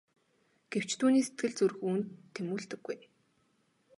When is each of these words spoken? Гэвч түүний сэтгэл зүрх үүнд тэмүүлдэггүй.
Гэвч 0.71 0.89
түүний 0.99 1.23
сэтгэл 1.25 1.53
зүрх 1.57 1.77
үүнд 1.87 2.05
тэмүүлдэггүй. 2.35 2.97